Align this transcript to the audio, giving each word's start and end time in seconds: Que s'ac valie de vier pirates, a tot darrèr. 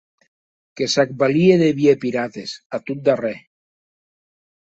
Que 0.79 0.85
s'ac 0.93 1.11
valie 1.23 1.57
de 1.63 1.67
vier 1.81 1.93
pirates, 2.05 2.55
a 2.77 2.79
tot 2.87 3.03
darrèr. 3.11 3.35